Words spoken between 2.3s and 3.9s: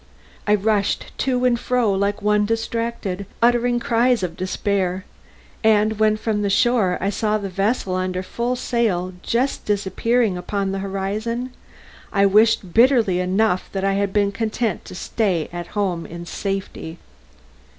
distracted, uttering